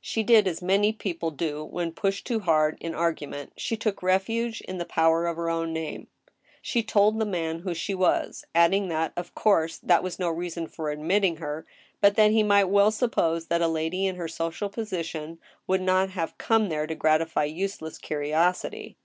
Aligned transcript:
She 0.00 0.24
did 0.24 0.48
as 0.48 0.60
many 0.60 0.92
people 0.92 1.30
do 1.30 1.64
when 1.64 1.92
pushed 1.92 2.26
too 2.26 2.40
hard 2.40 2.78
in 2.80 2.96
argument, 2.96 3.52
she 3.56 3.76
took 3.76 4.02
refuge 4.02 4.60
in 4.62 4.78
the 4.78 4.84
power 4.84 5.24
of 5.26 5.36
her 5.36 5.48
own 5.48 5.72
name. 5.72 6.08
She 6.60 6.82
told 6.82 7.16
the 7.20 7.24
man 7.24 7.60
who 7.60 7.74
she 7.74 7.94
was, 7.94 8.44
adding 8.56 8.88
that, 8.88 9.12
of 9.16 9.36
course, 9.36 9.76
that 9.78 10.02
was 10.02 10.18
no 10.18 10.30
reason, 10.30 10.66
for 10.66 10.90
admitting 10.90 11.36
her, 11.36 11.64
but 12.00 12.16
that 12.16 12.32
he 12.32 12.42
might 12.42 12.64
well 12.64 12.90
suppose 12.90 13.46
that 13.46 13.62
a 13.62 13.68
lady 13.68 14.04
in 14.04 14.16
her 14.16 14.26
social 14.26 14.68
position 14.68 15.38
would 15.68 15.80
not 15.80 16.10
have 16.10 16.36
come 16.38 16.70
there 16.70 16.88
to 16.88 16.96
gratify 16.96 17.44
useless 17.44 17.98
curiosity. 17.98 18.96